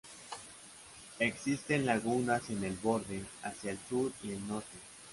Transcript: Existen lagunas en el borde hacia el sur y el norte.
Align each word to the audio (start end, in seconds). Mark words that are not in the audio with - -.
Existen 1.19 1.85
lagunas 1.85 2.49
en 2.49 2.63
el 2.63 2.75
borde 2.77 3.23
hacia 3.43 3.69
el 3.69 3.79
sur 3.87 4.11
y 4.23 4.31
el 4.31 4.47
norte. 4.47 4.79